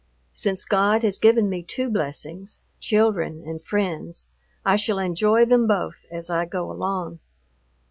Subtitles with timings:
[0.33, 4.25] Since God has given me two blessings, children and friends,
[4.65, 7.19] I shall enjoy them both as I go along.